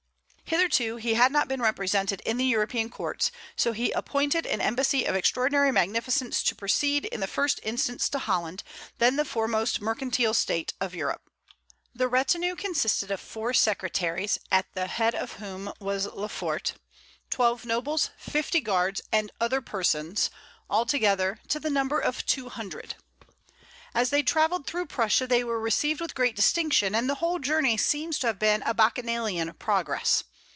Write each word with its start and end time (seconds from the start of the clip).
Hitherto 0.51 0.97
he 0.97 1.13
had 1.13 1.31
not 1.31 1.47
been 1.47 1.61
represented 1.61 2.19
in 2.25 2.35
the 2.35 2.43
European 2.43 2.89
courts; 2.89 3.31
so 3.55 3.71
he 3.71 3.91
appointed 3.91 4.45
an 4.45 4.59
embassy 4.59 5.05
of 5.05 5.15
extraordinary 5.15 5.71
magnificence 5.71 6.43
to 6.43 6.53
proceed 6.55 7.05
in 7.05 7.21
the 7.21 7.27
first 7.27 7.61
instance 7.63 8.09
to 8.09 8.19
Holland, 8.19 8.61
then 8.97 9.15
the 9.15 9.23
foremost 9.23 9.79
mercantile 9.79 10.33
state 10.33 10.73
of 10.81 10.93
Europe. 10.93 11.21
The 11.95 12.09
retinue 12.09 12.57
consisted 12.57 13.11
of 13.11 13.21
four 13.21 13.53
secretaries, 13.53 14.39
at 14.51 14.65
the 14.73 14.87
head 14.87 15.15
of 15.15 15.33
whom 15.39 15.71
was 15.79 16.05
Lefort, 16.07 16.73
twelve 17.29 17.63
nobles, 17.63 18.09
fifty 18.17 18.59
guards, 18.59 18.99
and 19.09 19.31
other 19.39 19.61
persons, 19.61 20.29
altogether 20.69 21.39
to 21.47 21.61
the 21.61 21.69
number 21.69 22.01
of 22.01 22.25
two 22.25 22.49
hundred. 22.49 22.95
As 23.95 24.09
they 24.09 24.21
travelled 24.21 24.67
through 24.67 24.87
Prussia 24.87 25.27
they 25.27 25.45
were 25.45 25.61
received 25.61 26.01
with 26.01 26.13
great 26.13 26.35
distinction, 26.35 26.93
and 26.93 27.09
the 27.09 27.15
whole 27.15 27.39
journey 27.39 27.77
seems 27.77 28.19
to 28.19 28.27
have 28.27 28.37
been 28.39 28.63
a 28.63 28.73
Bacchanalian 28.73 29.53
progress. 29.53 30.25